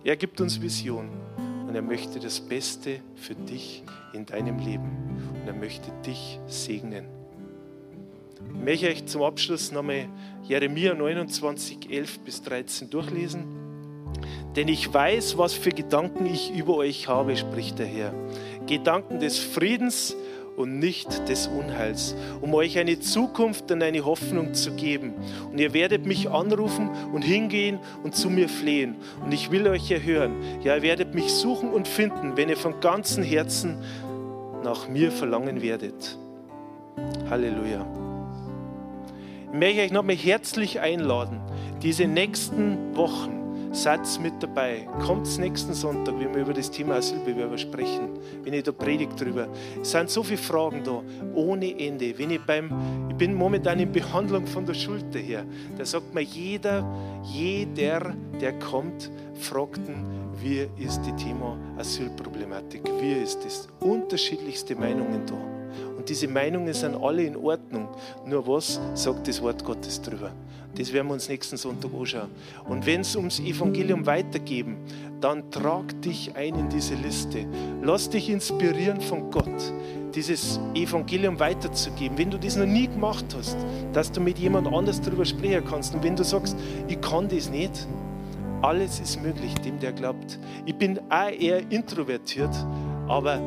[0.03, 1.09] Er gibt uns Vision
[1.67, 3.83] und er möchte das Beste für dich
[4.13, 7.22] in deinem Leben und er möchte dich segnen.
[8.49, 10.08] Ich möchte euch zum Abschluss nochmal
[10.43, 13.45] Jeremia 29, 11 bis 13 durchlesen.
[14.56, 18.13] Denn ich weiß, was für Gedanken ich über euch habe, spricht der Herr.
[18.67, 20.15] Gedanken des Friedens
[20.56, 25.13] und nicht des Unheils, um euch eine Zukunft und eine Hoffnung zu geben.
[25.51, 28.95] Und ihr werdet mich anrufen und hingehen und zu mir flehen.
[29.23, 30.36] Und ich will euch erhören.
[30.63, 33.77] Ja, ihr werdet mich suchen und finden, wenn ihr von ganzem Herzen
[34.63, 36.17] nach mir verlangen werdet.
[37.29, 38.02] Halleluja.
[39.53, 41.39] Ich möchte euch nochmal herzlich einladen,
[41.83, 44.87] diese nächsten Wochen Seid mit dabei.
[45.03, 48.19] Kommt nächsten Sonntag, wenn wir über das Thema Asylbewerber sprechen.
[48.43, 49.47] Wenn ich da predigt drüber.
[49.81, 51.01] Es sind so viele Fragen da,
[51.33, 52.15] ohne Ende.
[52.15, 52.69] Wenn ich beim,
[53.09, 55.43] ich bin momentan in Behandlung von der Schulter her.
[55.75, 56.87] Da sagt mir jeder,
[57.23, 59.81] jeder, der kommt, fragt
[60.39, 62.83] wie ist das Thema Asylproblematik?
[62.99, 63.67] Wie ist das?
[63.79, 65.62] Unterschiedlichste Meinungen da.
[66.03, 67.87] Und diese Meinungen sind alle in Ordnung.
[68.25, 70.33] Nur was sagt das Wort Gottes drüber?
[70.75, 72.29] Das werden wir uns nächsten Sonntag anschauen.
[72.65, 74.79] Und wenn es ums Evangelium weitergeben,
[75.21, 77.45] dann trag dich ein in diese Liste.
[77.81, 79.47] Lass dich inspirieren von Gott,
[80.13, 82.17] dieses Evangelium weiterzugeben.
[82.17, 83.55] Wenn du das noch nie gemacht hast,
[83.93, 85.95] dass du mit jemand anders darüber sprechen kannst.
[85.95, 86.57] Und wenn du sagst,
[86.89, 87.87] ich kann das nicht,
[88.61, 90.37] alles ist möglich, dem der glaubt.
[90.65, 92.53] Ich bin auch eher introvertiert,
[93.07, 93.39] aber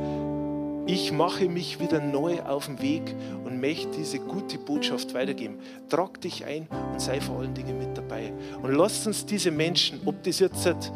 [0.86, 3.02] ich mache mich wieder neu auf den Weg
[3.44, 5.58] und möchte diese gute Botschaft weitergeben.
[5.88, 8.32] Trag dich ein und sei vor allen Dingen mit dabei.
[8.62, 10.92] Und lasst uns diese Menschen, ob das jetzt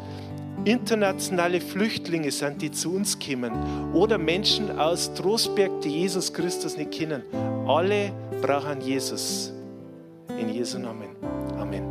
[0.63, 3.51] internationale Flüchtlinge sind, die zu uns kommen,
[3.93, 7.23] oder Menschen aus Trostberg, die Jesus Christus nicht kennen,
[7.67, 9.53] alle brauchen Jesus.
[10.39, 11.09] In Jesu Namen.
[11.59, 11.90] Amen.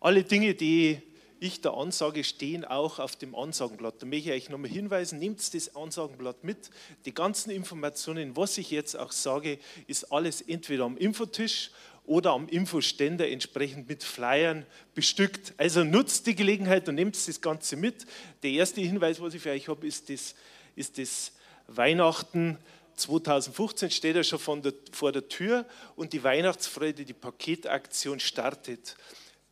[0.00, 1.07] Alle Dinge, die
[1.40, 4.02] ich da ansage, stehen auch auf dem Ansagenblatt.
[4.02, 6.70] Da möchte ich euch nochmal hinweisen, nehmt das Ansagenblatt mit.
[7.04, 11.70] Die ganzen Informationen, was ich jetzt auch sage, ist alles entweder am Infotisch
[12.06, 15.54] oder am Infoständer entsprechend mit Flyern bestückt.
[15.58, 18.06] Also nutzt die Gelegenheit und nehmt das Ganze mit.
[18.42, 20.34] Der erste Hinweis, was ich für euch habe, ist das,
[20.74, 21.32] ist das
[21.66, 22.58] Weihnachten
[22.96, 25.64] 2015 steht er schon der, vor der Tür
[25.96, 28.96] und die Weihnachtsfreude, die Paketaktion startet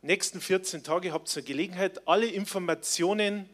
[0.01, 2.07] nächsten 14 Tage habt ihr eine Gelegenheit.
[2.07, 3.49] Alle Informationen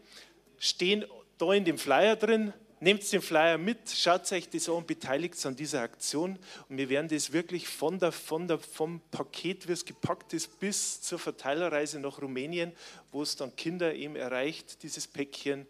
[0.57, 1.05] stehen
[1.37, 2.53] da in dem Flyer drin.
[2.79, 6.37] Nehmt den Flyer mit, schaut euch das an beteiligt an dieser Aktion.
[6.67, 10.59] Und wir werden das wirklich von der, von der, vom Paket, wie es gepackt ist,
[10.59, 12.73] bis zur Verteilerreise nach Rumänien,
[13.13, 15.65] wo es dann Kinder eben erreicht, dieses Päckchen,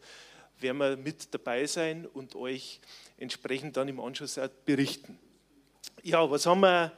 [0.59, 2.79] werden wir mit dabei sein und euch
[3.17, 5.19] entsprechend dann im Anschluss auch berichten.
[6.01, 6.93] Ja, was haben wir?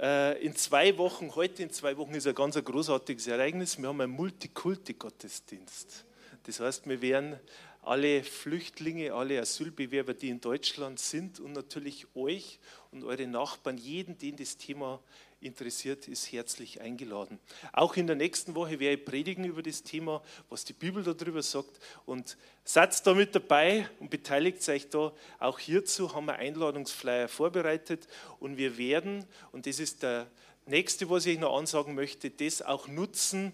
[0.00, 3.78] Äh, in zwei Wochen, heute in zwei Wochen ist ein ganz großartiges Ereignis.
[3.78, 6.04] Wir haben einen Multikulti-Gottesdienst.
[6.42, 7.38] Das heißt, wir werden
[7.82, 12.58] alle Flüchtlinge, alle Asylbewerber, die in Deutschland sind und natürlich euch
[12.90, 15.00] und eure Nachbarn, jeden, den das Thema
[15.44, 17.38] interessiert, ist herzlich eingeladen.
[17.72, 21.42] Auch in der nächsten Woche werde ich predigen über das Thema, was die Bibel darüber
[21.42, 21.78] sagt.
[22.06, 25.12] Und seid da mit dabei und beteiligt euch da.
[25.38, 28.08] Auch hierzu haben wir Einladungsflyer vorbereitet
[28.40, 30.26] und wir werden, und das ist der
[30.66, 33.52] nächste, was ich noch ansagen möchte, das auch nutzen,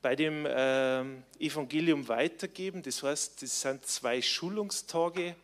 [0.00, 1.02] bei dem äh,
[1.38, 2.82] Evangelium weitergeben.
[2.82, 5.36] Das heißt, das sind zwei Schulungstage,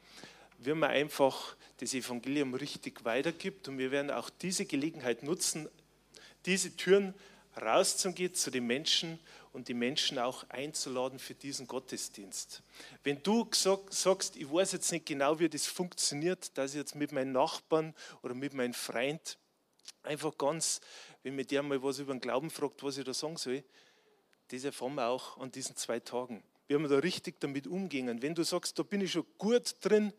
[0.58, 3.68] wie man einfach das Evangelium richtig weitergibt.
[3.68, 5.68] Und wir werden auch diese Gelegenheit nutzen,
[6.44, 7.14] diese Türen
[7.60, 9.18] rauszugehen zu den Menschen
[9.52, 12.62] und die Menschen auch einzuladen für diesen Gottesdienst.
[13.02, 17.12] Wenn du sagst, ich weiß jetzt nicht genau, wie das funktioniert, dass ich jetzt mit
[17.12, 19.38] meinen Nachbarn oder mit meinem Freund
[20.02, 20.80] einfach ganz,
[21.22, 23.64] wenn mir der mal was über den Glauben fragt, was ich da sagen soll,
[24.48, 26.42] das erfahren wir auch an diesen zwei Tagen.
[26.68, 28.22] Wie wir da richtig damit umgehen.
[28.22, 30.12] Wenn du sagst, da bin ich schon gut drin,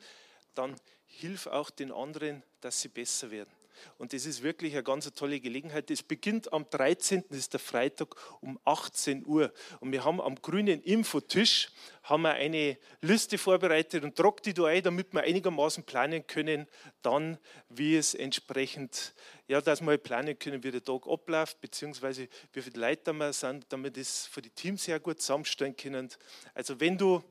[0.56, 0.76] dann
[1.10, 3.50] hilf auch den anderen, dass sie besser werden.
[3.98, 5.90] Und das ist wirklich eine ganz tolle Gelegenheit.
[5.90, 9.54] Das beginnt am 13., das ist der Freitag um 18 Uhr.
[9.80, 11.70] Und wir haben am grünen Infotisch
[12.04, 16.68] haben wir eine Liste vorbereitet und tragt die da ein, damit wir einigermaßen planen können,
[17.02, 17.38] dann
[17.70, 19.14] wie es entsprechend,
[19.48, 23.66] ja, dass wir planen können, wie der Tag abläuft, beziehungsweise wie viele Leute wir sind,
[23.70, 26.10] damit wir das für die Teams sehr gut zusammenstellen können.
[26.54, 27.24] Also wenn du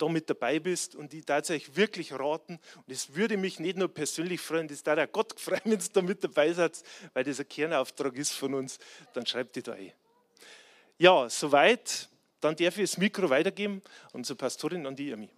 [0.00, 2.58] da mit dabei bist und ich tatsächlich wirklich raten.
[2.76, 5.86] Und es würde mich nicht nur persönlich freuen, das da der Gott freuen, wenn du
[5.92, 6.82] da mit dabei seid,
[7.12, 8.78] weil das ein Kernauftrag ist von uns,
[9.12, 9.92] dann schreibt die da ein.
[10.98, 12.08] Ja, soweit.
[12.40, 13.82] Dann darf ich das Mikro weitergeben
[14.12, 15.28] an unsere Pastorin, an die Irmi.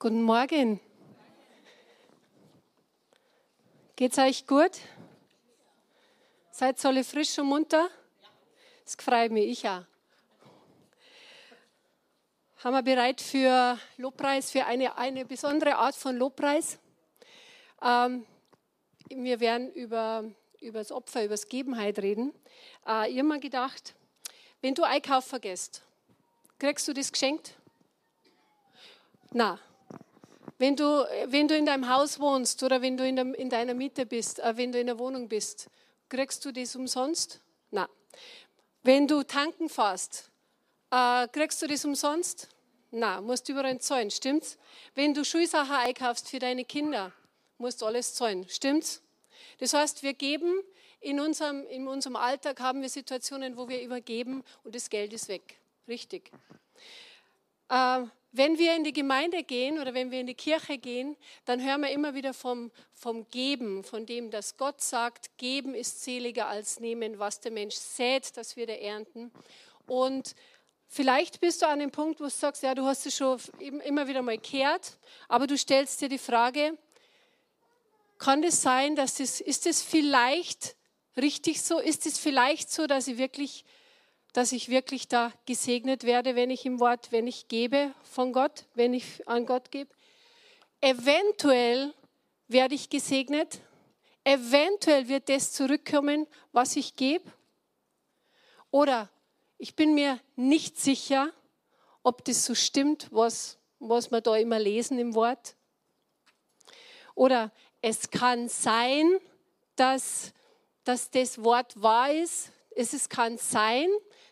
[0.00, 0.80] Guten Morgen.
[3.94, 4.72] Geht's euch gut?
[6.50, 7.88] Seid ihr alle frisch und munter?
[8.84, 9.84] Das freut mich, ich auch
[12.64, 16.78] haben wir bereit für Lobpreis, für eine, eine besondere Art von Lobpreis.
[17.82, 18.24] Ähm,
[19.08, 20.24] wir werden über,
[20.60, 22.32] über das Opfer, über das Gebenheit reden.
[22.86, 23.94] Äh, ich habe mir gedacht,
[24.60, 25.82] wenn du Einkauf vergisst,
[26.62, 27.54] Kriegst du das geschenkt?
[29.32, 29.58] Na,
[30.58, 30.84] wenn du,
[31.26, 34.38] wenn du in deinem Haus wohnst oder wenn du in, der, in deiner Miete bist,
[34.38, 35.68] äh, wenn du in der Wohnung bist,
[36.08, 37.40] kriegst du das umsonst?
[37.72, 37.88] Na.
[38.84, 40.30] Wenn du tanken fährst,
[40.92, 42.48] äh, kriegst du das umsonst?
[42.94, 44.58] Na, musst du überall zahlen, stimmt's?
[44.94, 47.10] Wenn du Schulsachen einkaufst für deine Kinder,
[47.56, 49.02] musst du alles zahlen, stimmt's?
[49.58, 50.60] Das heißt, wir geben
[51.00, 55.28] in unserem, in unserem Alltag haben wir Situationen, wo wir übergeben und das Geld ist
[55.28, 55.58] weg.
[55.88, 56.30] Richtig.
[57.70, 61.16] Äh, wenn wir in die Gemeinde gehen oder wenn wir in die Kirche gehen,
[61.46, 66.02] dann hören wir immer wieder vom, vom Geben, von dem, dass Gott sagt, geben ist
[66.04, 69.32] seliger als nehmen, was der Mensch sät, das wir ernten.
[69.86, 70.34] Und
[70.92, 74.06] vielleicht bist du an dem Punkt, wo du sagst, ja, du hast es schon immer
[74.06, 76.76] wieder mal gehört, aber du stellst dir die Frage,
[78.18, 80.76] kann es das sein, dass das, ist es vielleicht
[81.16, 81.78] richtig so?
[81.78, 83.64] Ist es vielleicht so, dass ich wirklich
[84.32, 88.64] dass ich wirklich da gesegnet werde, wenn ich im Wort, wenn ich gebe von Gott,
[88.74, 89.90] wenn ich an Gott gebe.
[90.80, 91.92] Eventuell
[92.48, 93.60] werde ich gesegnet.
[94.24, 97.30] Eventuell wird das zurückkommen, was ich gebe.
[98.70, 99.10] Oder
[99.62, 101.32] ich bin mir nicht sicher,
[102.02, 105.54] ob das so stimmt, was, was wir da immer lesen im Wort.
[107.14, 109.20] Oder es kann sein,
[109.76, 110.32] dass,
[110.82, 112.50] dass das Wort wahr ist.
[112.74, 113.86] Es ist, kann sein,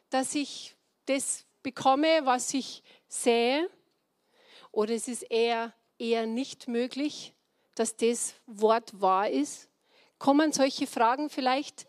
[0.08, 0.74] dass ich
[1.06, 3.70] das bekomme, was ich sehe?
[4.72, 7.34] Oder es ist eher, eher nicht möglich,
[7.76, 9.68] dass das Wort wahr ist?
[10.18, 11.86] Kommen solche Fragen vielleicht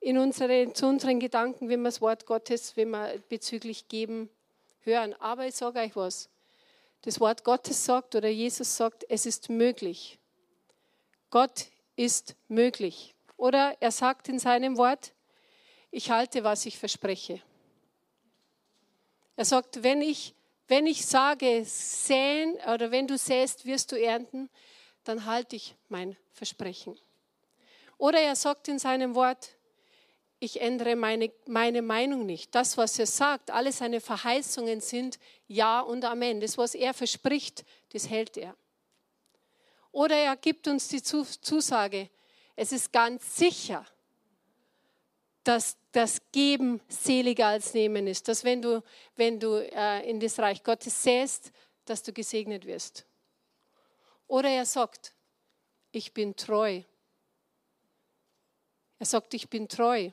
[0.00, 4.28] in unsere, zu unseren Gedanken, wenn wir das Wort Gottes, wenn wir bezüglich geben,
[4.80, 5.14] hören?
[5.14, 6.28] Aber ich sage euch was.
[7.02, 10.18] Das Wort Gottes sagt oder Jesus sagt, es ist möglich.
[11.30, 13.14] Gott ist möglich.
[13.36, 15.12] Oder er sagt in seinem Wort,
[15.90, 17.40] ich halte, was ich verspreche.
[19.36, 20.34] Er sagt, wenn ich,
[20.66, 24.50] wenn ich sage, säen oder wenn du säst, wirst du ernten,
[25.04, 26.98] dann halte ich mein Versprechen.
[27.96, 29.57] Oder er sagt in seinem Wort,
[30.40, 32.54] ich ändere meine, meine Meinung nicht.
[32.54, 36.40] Das, was er sagt, alle seine Verheißungen sind Ja und Amen.
[36.40, 38.56] Das, was er verspricht, das hält er.
[39.90, 42.08] Oder er gibt uns die Zusage,
[42.54, 43.84] es ist ganz sicher,
[45.42, 48.28] dass das Geben seliger als Nehmen ist.
[48.28, 48.82] Dass wenn du,
[49.16, 51.50] wenn du äh, in das Reich Gottes säst,
[51.84, 53.06] dass du gesegnet wirst.
[54.26, 55.14] Oder er sagt,
[55.90, 56.82] ich bin treu.
[58.98, 60.10] Er sagt, ich bin treu.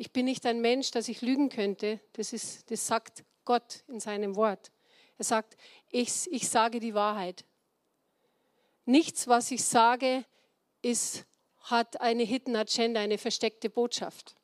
[0.00, 1.98] Ich bin nicht ein Mensch, dass ich lügen könnte.
[2.12, 4.70] Das, ist, das sagt Gott in seinem Wort.
[5.18, 5.56] Er sagt,
[5.90, 7.44] ich, ich sage die Wahrheit.
[8.84, 10.24] Nichts, was ich sage,
[10.82, 11.26] ist
[11.62, 14.36] hat eine Hidden Agenda, eine versteckte Botschaft.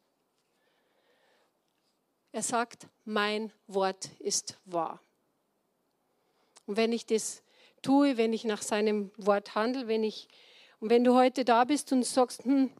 [2.32, 5.00] Er sagt, mein Wort ist wahr.
[6.66, 7.44] Und wenn ich das
[7.80, 10.26] tue, wenn ich nach seinem Wort handle, wenn ich,
[10.80, 12.72] und wenn du heute da bist und sagst, hm,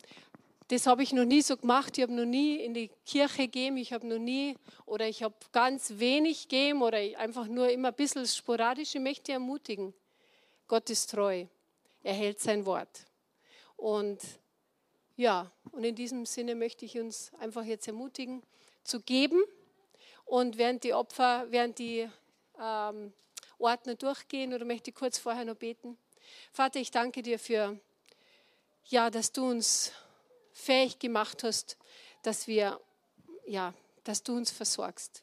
[0.69, 3.77] das habe ich noch nie so gemacht, ich habe noch nie in die Kirche gegeben,
[3.77, 4.57] ich habe noch nie
[4.87, 9.33] oder ich habe ganz wenig gegeben oder einfach nur immer ein bisschen sporadisch, ich möchte
[9.33, 9.93] ermutigen.
[10.67, 11.47] Gott ist treu,
[12.03, 13.05] er hält sein Wort.
[13.77, 14.21] Und
[15.17, 18.43] ja, und in diesem Sinne möchte ich uns einfach jetzt ermutigen,
[18.83, 19.43] zu geben.
[20.25, 22.09] Und während die Opfer, während die
[22.59, 23.13] ähm,
[23.59, 25.99] Ordner durchgehen, oder möchte ich kurz vorher noch beten.
[26.53, 27.79] Vater, ich danke dir für,
[28.87, 29.93] ja, dass du uns
[30.55, 31.77] fähig gemacht hast,
[32.23, 32.81] dass wir,
[33.47, 33.75] ja,
[34.05, 35.23] dass du uns versorgst.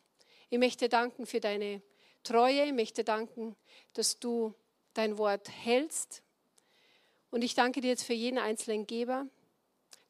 [0.50, 1.82] Ich möchte danken für deine
[2.24, 2.66] Treue.
[2.66, 3.56] Ich möchte danken,
[3.94, 4.54] dass du
[4.94, 6.22] dein Wort hältst.
[7.32, 9.26] Und ich danke dir jetzt für jeden einzelnen Geber.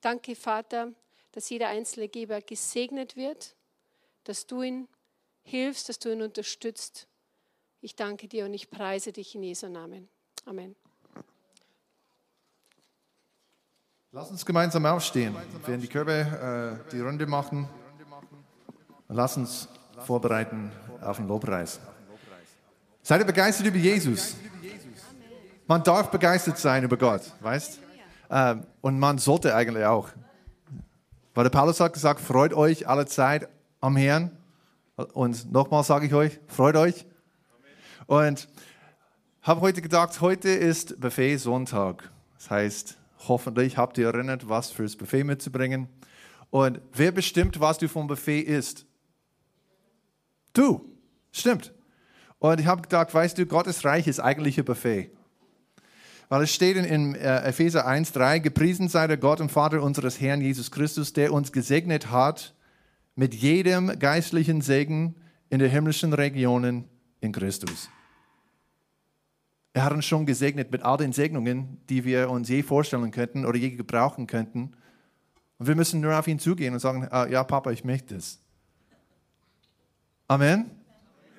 [0.02, 0.92] Danke, Vater,
[1.32, 3.56] dass jeder einzelne Geber gesegnet wird,
[4.24, 4.88] dass du ihn
[5.44, 7.08] hilfst, dass du ihn unterstützt.
[7.80, 10.10] Ich danke dir und ich preise dich in Jesu Namen.
[10.46, 10.76] Amen.
[14.14, 15.34] Lass uns gemeinsam aufstehen.
[15.66, 17.66] Werden die Körbe äh, die Runde machen.
[19.08, 19.70] Lass uns
[20.06, 21.80] vorbereiten auf den Lobpreis.
[23.02, 24.36] Seid ihr begeistert über Jesus?
[25.66, 27.80] Man darf begeistert sein über Gott, weißt?
[28.30, 30.10] Ähm, und man sollte eigentlich auch.
[31.34, 33.48] Weil der Paulus hat gesagt, freut euch alle Zeit
[33.80, 34.38] am Herrn.
[35.14, 37.06] Und nochmal sage ich euch, freut euch.
[38.08, 38.50] Und
[39.42, 42.12] habe heute gedacht, heute ist Buffet Sonntag.
[42.38, 42.98] Das heißt,
[43.28, 45.88] hoffentlich habt ihr erinnert, was fürs Buffet mitzubringen.
[46.50, 48.86] Und wer bestimmt, was du vom Buffet isst?
[50.54, 50.86] Du.
[51.32, 51.74] Stimmt.
[52.40, 55.12] Und ich habe gedacht, weißt du, Gottes Reich ist eigentlich ein Buffet.
[56.28, 60.42] Weil es steht in äh, Epheser 1,3, gepriesen sei der Gott und Vater unseres Herrn
[60.42, 62.54] Jesus Christus, der uns gesegnet hat
[63.16, 65.16] mit jedem geistlichen Segen
[65.50, 66.86] in den himmlischen Regionen
[67.20, 67.90] in Christus.
[69.74, 73.46] Er hat uns schon gesegnet mit all den Segnungen, die wir uns je vorstellen könnten
[73.46, 74.74] oder je gebrauchen könnten.
[75.58, 78.42] Und wir müssen nur auf ihn zugehen und sagen, ah, ja Papa, ich möchte es.
[80.28, 80.72] Amen.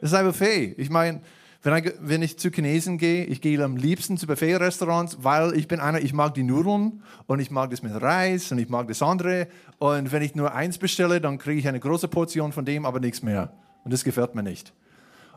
[0.00, 0.74] Das ist ein Buffet.
[0.78, 1.20] Ich meine,
[1.62, 6.00] wenn ich zu Chinesen gehe, ich gehe am liebsten zu Buffet-Restaurants, weil ich bin einer,
[6.00, 9.46] ich mag die Nudeln und ich mag das mit Reis und ich mag das andere.
[9.78, 12.98] Und wenn ich nur eins bestelle, dann kriege ich eine große Portion von dem, aber
[12.98, 13.52] nichts mehr.
[13.84, 14.72] Und das gefällt mir nicht.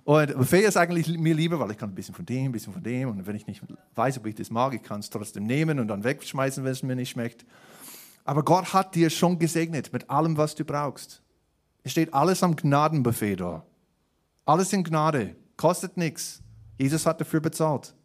[0.05, 2.71] Und Buffet ist eigentlich mir lieber, weil ich kann ein bisschen von dem, ein bisschen
[2.71, 3.09] von dem.
[3.09, 3.63] Und wenn ich nicht
[3.95, 6.83] weiß, ob ich das mag, ich kann es trotzdem nehmen und dann wegschmeißen, wenn es
[6.83, 7.43] mir nicht schmeckt.
[8.23, 11.23] Aber Gott hat dir schon gesegnet mit allem, was du brauchst.
[11.83, 13.65] Es steht alles am Gnadenbuffet da.
[14.45, 15.35] Alles in Gnade.
[15.57, 16.43] Kostet nichts.
[16.77, 17.95] Jesus hat dafür bezahlt.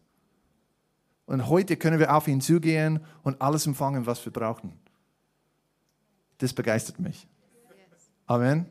[1.27, 4.73] Und heute können wir auf ihn zugehen und alles empfangen, was wir brauchen.
[6.39, 7.27] Das begeistert mich.
[8.25, 8.65] Amen.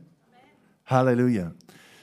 [0.84, 1.54] Halleluja.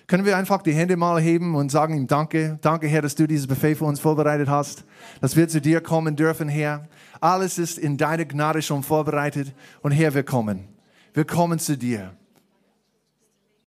[0.08, 2.58] Können wir einfach die Hände mal heben und sagen ihm Danke.
[2.62, 4.86] Danke, Herr, dass du dieses Buffet für uns vorbereitet hast,
[5.20, 6.88] dass wir zu dir kommen dürfen, Herr.
[7.20, 10.70] Alles ist in deiner Gnade schon vorbereitet und Herr, wir kommen.
[11.14, 12.14] Wir kommen zu dir.